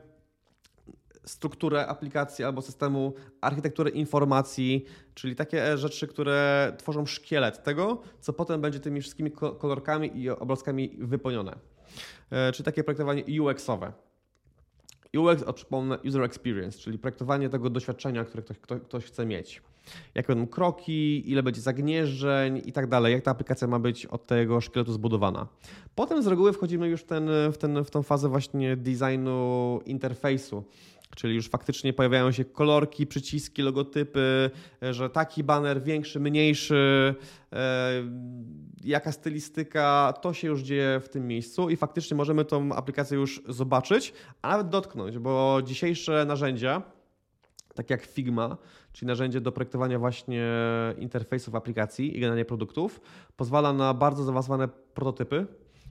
[1.26, 8.62] strukturę aplikacji albo systemu, architekturę informacji, czyli takie rzeczy, które tworzą szkielet tego, co potem
[8.62, 11.56] będzie tymi wszystkimi kolorkami i obrazkami wypełnione.
[12.32, 14.09] E, czyli takie projektowanie UX-owe.
[15.18, 19.62] UX, przypomnę, user experience, czyli projektowanie tego doświadczenia, które ktoś, ktoś chce mieć.
[20.16, 24.28] Jakie będą kroki, ile będzie zagnieżdżeń i tak dalej, jak ta aplikacja ma być od
[24.28, 25.48] tego szkieletu zbudowana.
[25.96, 30.64] Potem z reguły wchodzimy już w, ten, w, ten, w tą fazę właśnie designu interfejsu,
[31.16, 34.50] Czyli już faktycznie pojawiają się kolorki, przyciski, logotypy,
[34.82, 37.16] że taki banner większy, mniejszy,
[37.54, 37.92] e,
[38.84, 43.42] jaka stylistyka, to się już dzieje w tym miejscu i faktycznie możemy tą aplikację już
[43.48, 46.82] zobaczyć, a nawet dotknąć, bo dzisiejsze narzędzia,
[47.76, 48.58] tak jak Figma,
[48.94, 50.46] czyli narzędzie do projektowania właśnie
[50.98, 53.02] interfejsów aplikacji i generania produktów,
[53.36, 55.48] pozwala na bardzo zaawansowane prototypy,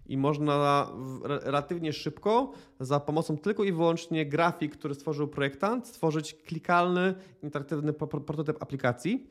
[0.08, 0.86] i można
[1.22, 8.62] relatywnie szybko za pomocą tylko i wyłącznie grafik, który stworzył projektant, stworzyć klikalny, interaktywny prototyp
[8.62, 9.28] aplikacji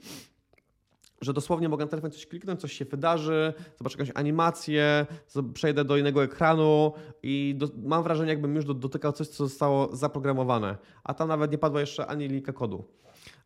[1.21, 5.05] że dosłownie mogę na telefon coś kliknąć, coś się wydarzy, zobaczę jakąś animację,
[5.53, 10.77] przejdę do innego ekranu i do, mam wrażenie, jakbym już dotykał coś, co zostało zaprogramowane,
[11.03, 12.83] a tam nawet nie padła jeszcze ani linka kodu.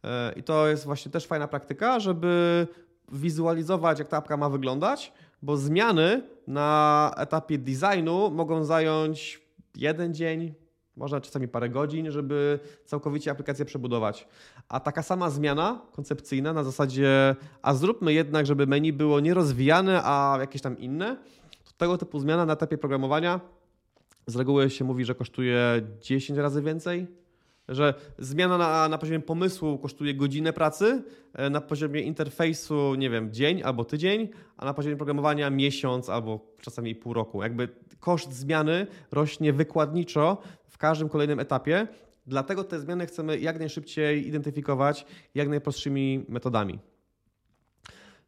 [0.03, 2.67] E, I to jest właśnie też fajna praktyka, żeby
[3.11, 9.41] wizualizować, jak ta apka ma wyglądać, bo zmiany na etapie designu mogą zająć
[9.75, 10.53] jeden dzień,
[10.95, 14.27] można czasami parę godzin, żeby całkowicie aplikację przebudować.
[14.69, 20.01] A taka sama zmiana koncepcyjna na zasadzie, a zróbmy jednak, żeby menu było nie rozwijane,
[20.03, 21.17] a jakieś tam inne,
[21.63, 23.39] to tego typu zmiana na etapie programowania
[24.27, 27.20] z reguły się mówi, że kosztuje 10 razy więcej
[27.67, 33.33] że zmiana na, na poziomie pomysłu kosztuje godzinę pracy, e, na poziomie interfejsu, nie wiem,
[33.33, 37.43] dzień albo tydzień, a na poziomie programowania miesiąc albo czasami pół roku.
[37.43, 37.69] Jakby
[37.99, 41.87] koszt zmiany rośnie wykładniczo w każdym kolejnym etapie,
[42.27, 46.79] dlatego te zmiany chcemy jak najszybciej identyfikować jak najprostszymi metodami.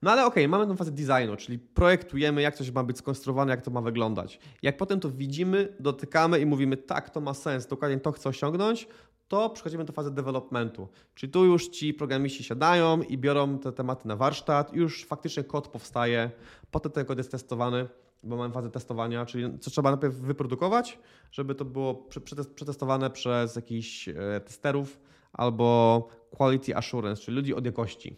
[0.04, 3.52] No ale okej, okay, mamy tę fazę designu, czyli projektujemy, jak coś ma być skonstruowane,
[3.52, 4.40] jak to ma wyglądać.
[4.62, 8.88] Jak potem to widzimy, dotykamy i mówimy, tak, to ma sens, dokładnie to chcę osiągnąć,
[9.34, 10.88] to przechodzimy do fazy developmentu.
[11.16, 15.68] Czyli tu już ci programiści siadają i biorą te tematy na warsztat, już faktycznie kod
[15.68, 16.32] powstaje,
[16.72, 17.88] potem ten kod jest testowany,
[18.24, 21.00] bo mamy fazę testowania, czyli co trzeba najpierw wyprodukować,
[21.32, 22.08] żeby to było
[22.56, 24.14] przetestowane przez jakichś e,
[24.46, 25.00] testerów
[25.34, 28.16] albo quality assurance, czyli ludzi od jakości.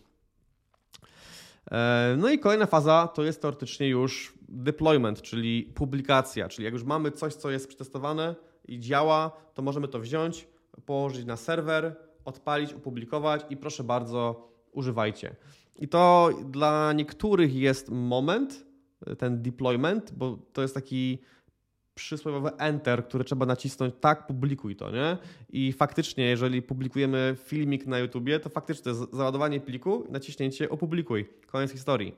[1.71, 6.83] E, no i kolejna faza to jest teoretycznie już deployment, czyli publikacja, czyli jak już
[6.83, 8.35] mamy coś, co jest przetestowane
[8.67, 10.47] i działa, to możemy to wziąć,
[10.85, 15.35] położyć na serwer, odpalić, opublikować i proszę bardzo, używajcie.
[15.79, 18.65] I to dla niektórych jest moment,
[19.17, 21.19] ten deployment, bo to jest taki
[21.95, 25.17] przysłowiowy enter, który trzeba nacisnąć, tak, publikuj to, nie?
[25.49, 31.29] I faktycznie, jeżeli publikujemy filmik na YouTubie, to faktycznie to jest załadowanie pliku, naciśnięcie opublikuj,
[31.47, 32.15] koniec historii.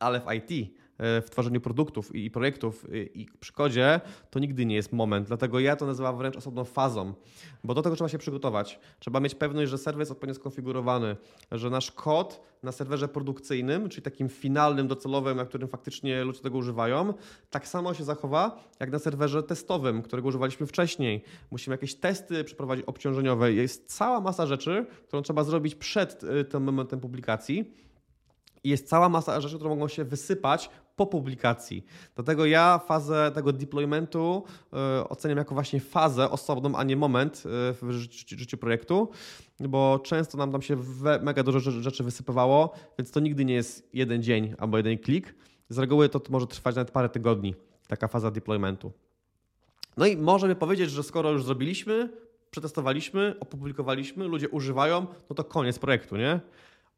[0.00, 4.92] Ale w IT w tworzeniu produktów i projektów i przy kodzie, to nigdy nie jest
[4.92, 5.28] moment.
[5.28, 7.14] Dlatego ja to nazywam wręcz osobną fazą,
[7.64, 8.80] bo do tego trzeba się przygotować.
[8.98, 11.16] Trzeba mieć pewność, że serwer jest odpowiednio skonfigurowany,
[11.52, 16.58] że nasz kod na serwerze produkcyjnym, czyli takim finalnym, docelowym, na którym faktycznie ludzie tego
[16.58, 17.14] używają,
[17.50, 21.24] tak samo się zachowa jak na serwerze testowym, którego używaliśmy wcześniej.
[21.50, 23.52] Musimy jakieś testy przeprowadzić obciążeniowe.
[23.52, 27.74] Jest cała masa rzeczy, którą trzeba zrobić przed e, tym momentem publikacji.
[28.64, 31.84] I jest cała masa rzeczy, które mogą się wysypać po publikacji.
[32.14, 34.44] Dlatego ja fazę tego deploymentu
[35.00, 39.08] y, oceniam jako właśnie fazę osobną, a nie moment y, w życiu, życiu, projektu,
[39.60, 40.76] bo często nam tam się
[41.22, 45.34] mega dużo rzeczy wysypywało, więc to nigdy nie jest jeden dzień albo jeden klik.
[45.68, 47.54] Z reguły to może trwać nawet parę tygodni,
[47.88, 48.92] taka faza deploymentu.
[49.96, 52.08] No i możemy powiedzieć, że skoro już zrobiliśmy,
[52.50, 56.40] przetestowaliśmy, opublikowaliśmy, ludzie używają, no to koniec projektu, nie?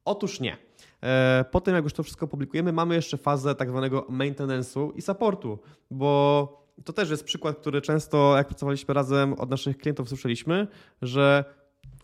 [0.05, 0.57] Otóż nie.
[1.03, 5.03] E, po tym, jak już to wszystko publikujemy, mamy jeszcze fazę tak zwanego maintenance'u i
[5.03, 5.59] supportu,
[5.91, 10.67] bo to też jest przykład, który często, jak pracowaliśmy razem, od naszych klientów słyszeliśmy,
[11.03, 11.45] że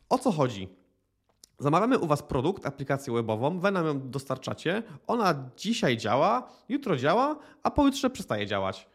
[0.08, 0.68] o co chodzi?
[1.58, 7.36] Zamawiamy u Was produkt, aplikację webową, Wy nam ją dostarczacie, ona dzisiaj działa, jutro działa,
[7.62, 8.88] a pojutrze przestaje działać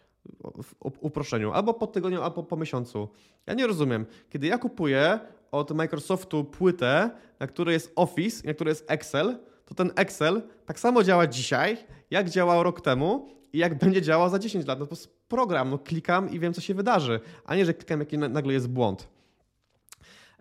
[0.92, 3.10] w uproszczeniu, albo po tygodniu, albo po miesiącu.
[3.46, 4.06] Ja nie rozumiem.
[4.30, 5.20] Kiedy ja kupuję
[5.54, 10.80] od Microsoftu płytę, na której jest Office, na której jest Excel, to ten Excel tak
[10.80, 11.78] samo działa dzisiaj,
[12.12, 14.80] jak działał rok temu i jak będzie działał za 10 lat.
[14.80, 18.00] No to jest program, no klikam i wiem, co się wydarzy, a nie, że klikam,
[18.00, 19.08] jaki nagle jest błąd.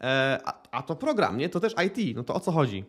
[0.01, 1.49] E, a, a to program, nie?
[1.49, 2.17] To też IT.
[2.17, 2.85] No to o co chodzi?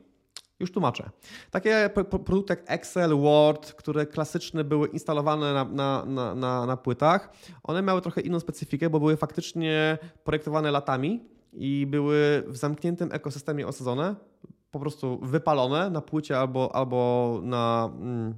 [0.59, 1.09] Już tłumaczę.
[1.51, 1.89] Takie
[2.25, 7.29] produkty jak Excel, Word, które klasyczne były instalowane na, na, na, na, na płytach,
[7.63, 13.67] one miały trochę inną specyfikę, bo były faktycznie projektowane latami i były w zamkniętym ekosystemie
[13.67, 14.15] osadzone,
[14.71, 18.33] po prostu wypalone na płycie albo, albo na, mm,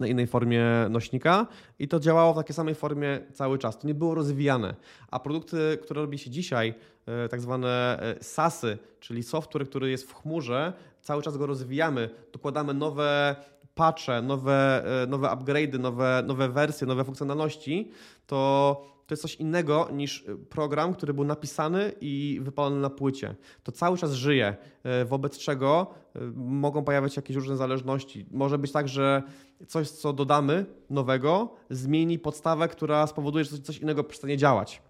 [0.00, 1.46] na innej formie nośnika
[1.78, 3.78] i to działało w takiej samej formie cały czas.
[3.78, 4.74] To nie było rozwijane.
[5.10, 6.74] A produkty, które robi się dzisiaj,
[7.06, 10.72] e, tak zwane e, SASy, czyli software, który jest w chmurze,
[11.02, 13.36] cały czas go rozwijamy, dokładamy nowe
[13.74, 17.90] patche, nowe, e, nowe upgrade'y, nowe, nowe wersje, nowe funkcjonalności,
[18.26, 23.34] to to jest coś innego niż y, program, który był napisany i wypalony na płycie.
[23.62, 24.56] To cały czas żyje,
[25.02, 28.26] y, wobec czego y, mogą pojawiać się jakieś różne zależności.
[28.30, 29.22] Może być tak, że
[29.68, 34.82] coś, co dodamy nowego, zmieni podstawę, która spowoduje, że coś innego przestanie działać.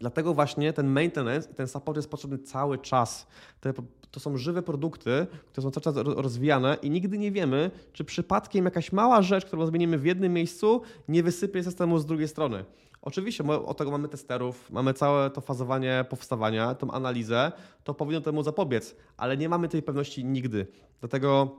[0.00, 3.26] Dlatego właśnie ten maintenance i ten support jest potrzebny cały czas.
[3.60, 3.72] Te,
[4.10, 8.64] to są żywe produkty, które są cały czas rozwijane i nigdy nie wiemy, czy przypadkiem
[8.64, 12.64] jakaś mała rzecz, którą zmienimy w jednym miejscu, nie wysypie systemu z drugiej strony.
[13.02, 17.52] Oczywiście od tego mamy testerów, mamy całe to fazowanie powstawania, tą analizę,
[17.84, 20.66] to powinno temu zapobiec, ale nie mamy tej pewności nigdy.
[21.00, 21.56] Dlatego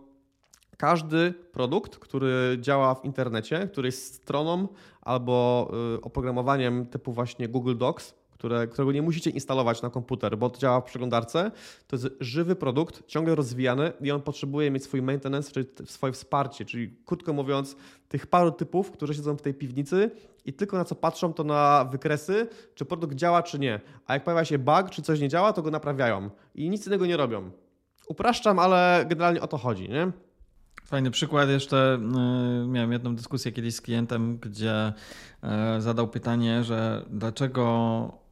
[0.77, 4.67] każdy produkt, który działa w internecie, który jest stroną
[5.01, 10.49] albo y, oprogramowaniem typu właśnie Google Docs, które, którego nie musicie instalować na komputer, bo
[10.49, 11.51] to działa w przeglądarce.
[11.87, 16.65] To jest żywy produkt, ciągle rozwijany i on potrzebuje mieć swój maintenance, czyli swoje wsparcie.
[16.65, 17.75] Czyli krótko mówiąc,
[18.09, 20.11] tych paru typów, którzy siedzą w tej piwnicy
[20.45, 23.79] i tylko na co patrzą, to na wykresy, czy produkt działa, czy nie.
[24.05, 27.05] A jak pojawia się bug, czy coś nie działa, to go naprawiają i nic innego
[27.05, 27.51] nie robią.
[28.07, 30.11] Upraszczam, ale generalnie o to chodzi, nie?
[30.87, 31.49] Fajny przykład.
[31.49, 31.99] Jeszcze
[32.63, 34.93] y, miałem jedną dyskusję kiedyś z klientem, gdzie
[35.77, 38.26] y, zadał pytanie, że dlaczego,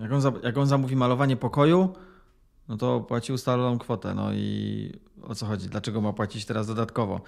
[0.00, 1.94] jak on, jak on zamówi malowanie pokoju,
[2.68, 4.14] no to płaci ustaloną kwotę.
[4.14, 5.68] No i o co chodzi?
[5.68, 7.20] Dlaczego ma płacić teraz dodatkowo?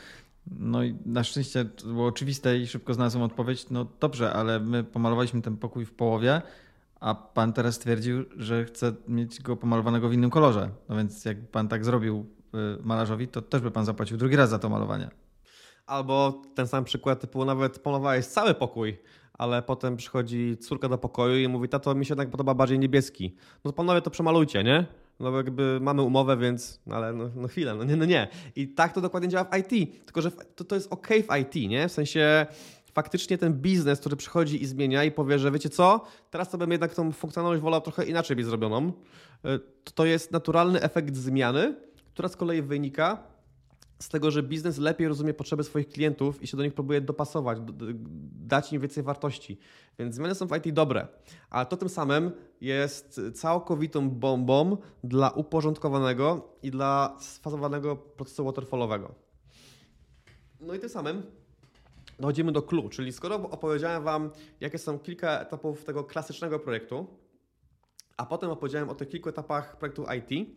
[0.47, 3.71] No i na szczęście to było oczywiste i szybko znalazłem odpowiedź.
[3.71, 6.43] No dobrze, ale my pomalowaliśmy ten pokój w połowie,
[7.01, 10.71] a pan teraz stwierdził, że chce mieć go pomalowanego w innym kolorze.
[10.89, 14.51] No więc jak pan tak zrobił Y, malarzowi, to też by pan zapłacił drugi raz
[14.51, 15.11] za to malowanie.
[15.87, 18.99] Albo ten sam przykład typu nawet pomalowałeś cały pokój,
[19.39, 23.35] ale potem przychodzi córka do pokoju i mówi, tato mi się jednak podoba bardziej niebieski.
[23.65, 24.87] No panowie to przemalujcie, nie?
[25.21, 28.29] No jakby mamy umowę, więc, no ale no, no chwilę, no nie, no nie.
[28.57, 31.71] I tak to dokładnie działa w IT, tylko że to, to jest ok w IT,
[31.71, 31.89] nie?
[31.89, 32.47] W sensie
[32.93, 36.71] faktycznie ten biznes, który przychodzi i zmienia i powie, że wiecie co, teraz to bym
[36.71, 38.93] jednak tą funkcjonalność wolał trochę inaczej mieć zrobioną, y,
[39.85, 41.75] to, to jest naturalny efekt zmiany,
[42.15, 43.36] która z kolei wynika
[43.99, 47.59] z tego, że biznes lepiej rozumie potrzeby swoich klientów i się do nich próbuje dopasować,
[48.33, 49.59] dać im więcej wartości.
[49.99, 51.09] Więc zmiany są w IT dobre,
[51.51, 59.15] ale to tym samym jest całkowitą bombą dla uporządkowanego i dla sfazowanego procesu waterfallowego.
[60.61, 61.23] No i tym samym
[62.21, 64.31] dochodzimy do clue, czyli skoro opowiedziałem Wam,
[64.61, 67.07] jakie są kilka etapów tego klasycznego projektu,
[68.17, 70.49] a potem opowiedziałem o tych kilku etapach projektu IT,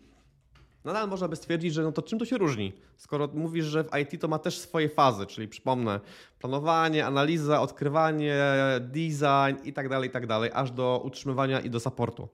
[0.84, 2.74] nadal można by stwierdzić, że no to czym to się różni?
[2.98, 6.00] Skoro mówisz, że w IT to ma też swoje fazy, czyli przypomnę,
[6.40, 8.36] planowanie, analiza, odkrywanie,
[8.80, 12.28] design i tak dalej, i tak dalej, aż do utrzymywania i do supportu.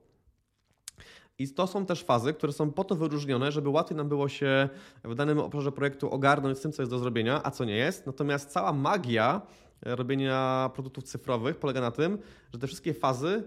[1.38, 4.68] I to są też fazy, które są po to wyróżnione, żeby łatwiej nam było się
[5.04, 8.06] w danym obszarze projektu ogarnąć z tym, co jest do zrobienia, a co nie jest.
[8.06, 9.42] Natomiast cała magia
[9.82, 12.18] robienia produktów cyfrowych polega na tym,
[12.52, 13.42] że te wszystkie fazy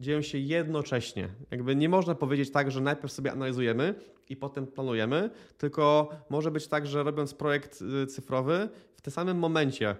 [0.00, 1.28] dzieją się jednocześnie.
[1.50, 3.94] Jakby nie można powiedzieć tak, że najpierw sobie analizujemy
[4.28, 9.38] i potem planujemy, tylko może być tak, że robiąc projekt y, cyfrowy, w tym samym
[9.38, 9.96] momencie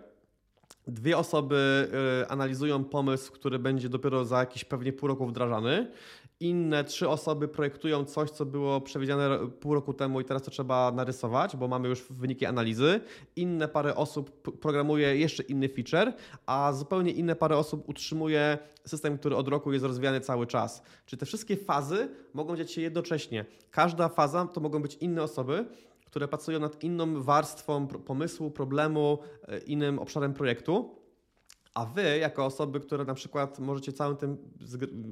[0.87, 1.89] dwie osoby
[2.23, 5.91] y, analizują pomysł, który będzie dopiero za jakieś pewnie pół roku wdrażany
[6.41, 10.93] inne trzy osoby projektują coś, co było przewidziane pół roku temu i teraz to trzeba
[10.93, 13.01] narysować, bo mamy już wyniki analizy.
[13.37, 16.13] Inne parę osób programuje jeszcze inny feature,
[16.47, 20.83] a zupełnie inne parę osób utrzymuje system, który od roku jest rozwijany cały czas.
[21.07, 23.45] Czyli te wszystkie fazy mogą dziać się jednocześnie.
[23.71, 25.67] Każda faza to mogą być inne osoby,
[26.07, 29.19] które pracują nad inną warstwą pomysłu, problemu,
[29.49, 31.06] e, innym obszarem projektu.
[31.77, 34.37] A wy, jako osoby, które na przykład możecie całym tym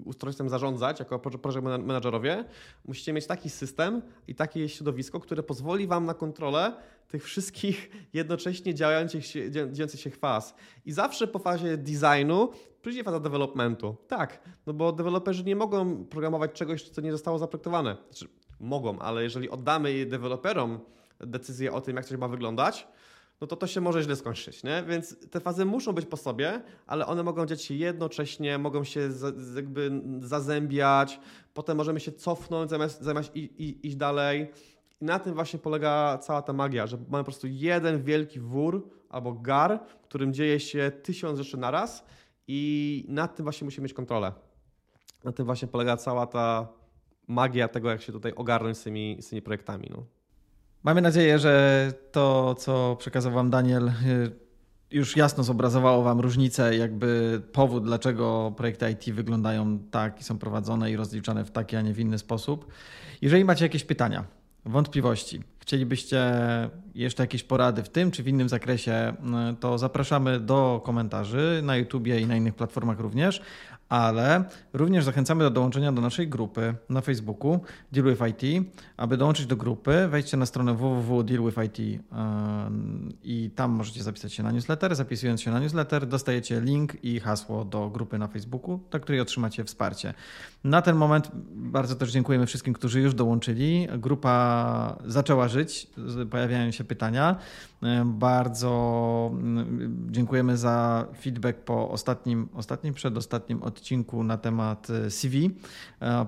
[0.05, 2.45] ustrojstwem zarządzać, jako project managerowie,
[2.85, 6.77] musicie mieć taki system i takie środowisko, które pozwoli wam na kontrolę
[7.09, 10.55] tych wszystkich jednocześnie działających się, dziejących się faz.
[10.87, 12.51] I zawsze po fazie designu
[12.83, 13.97] przyjdzie faza developmentu.
[14.09, 17.97] Tak, no bo deweloperzy nie mogą programować czegoś, co nie zostało zaprojektowane.
[18.11, 20.81] Znaczy, mogą, ale jeżeli oddamy deweloperom
[21.21, 22.87] decyzję o tym, jak coś ma wyglądać,
[23.41, 24.85] no to to się może źle skończyć, nie?
[24.89, 29.13] Więc te fazy muszą być po sobie, ale one mogą dziać się jednocześnie, mogą się
[29.13, 31.21] z, jakby zazębiać,
[31.55, 34.51] potem możemy się cofnąć zamiast, zamiast i, i, iść dalej.
[35.01, 38.91] I na tym właśnie polega cała ta magia, że mamy po prostu jeden wielki wór
[39.09, 42.05] albo gar, w którym dzieje się tysiąc rzeczy naraz
[42.49, 44.33] i nad tym właśnie musimy mieć kontrolę.
[45.25, 46.69] Na tym właśnie polega cała ta
[47.29, 49.89] magia tego, jak się tutaj ogarnąć z tymi, z tymi projektami.
[49.91, 50.05] No.
[50.85, 53.93] Mamy nadzieję, że to, co przekazał Wam Daniel, y,
[54.91, 60.91] już jasno zobrazowało Wam różnicę, jakby powód, dlaczego projekty IT wyglądają tak i są prowadzone
[60.91, 62.73] i rozliczane w taki, a nie w inny sposób.
[63.23, 64.25] Jeżeli macie jakieś pytania,
[64.65, 66.33] wątpliwości, chcielibyście
[66.95, 69.15] jeszcze jakieś porady w tym czy w innym zakresie,
[69.53, 73.43] y, to zapraszamy do komentarzy na YouTubie i na innych platformach również,
[73.89, 77.61] ale również zachęcamy do dołączenia do naszej grupy na Facebooku
[77.93, 78.67] Deal with IT.
[78.97, 81.99] Aby dołączyć do grupy, wejdźcie na stronę www.dealwithit yy,
[83.23, 84.97] i tam możecie zapisać się na newsletter.
[84.97, 89.65] Zapisując się na newsletter, dostajecie link i hasło do grupy na Facebooku, do której otrzymacie
[89.65, 90.15] wsparcie.
[90.65, 93.89] Na ten moment bardzo też dziękujemy wszystkim, którzy już dołączyli.
[93.99, 95.87] Grupa zaczęła żyć,
[96.31, 97.37] pojawiają się pytania.
[97.83, 99.31] Yy, bardzo
[99.79, 105.51] yy, dziękujemy za feedback po ostatnim, ostatnim, przedostatnim odcinku odcinku na temat CV.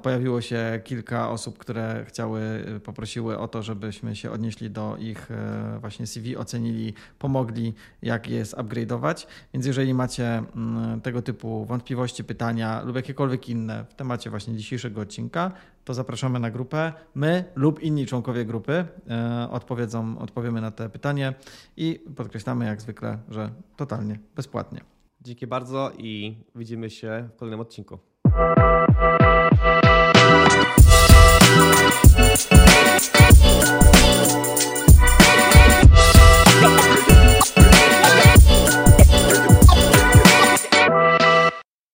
[0.03, 5.29] Pojawiło się kilka osób, które chciały, poprosiły o to, żebyśmy się odnieśli do ich
[5.81, 9.27] właśnie CV, ocenili, pomogli, jak je upgrade'ować.
[9.55, 10.43] Więc jeżeli macie
[11.03, 15.53] tego typu wątpliwości, pytania lub jakiekolwiek inne w temacie właśnie dzisiejszego odcinka,
[15.85, 16.93] to zapraszamy na grupę.
[17.15, 21.35] My lub inni członkowie grupy e, odpowiedzą, odpowiemy na te pytanie
[21.77, 24.96] i podkreślamy jak zwykle, że totalnie bezpłatnie.
[25.27, 27.99] Dzięki bardzo i widzimy się w kolejnym odcinku.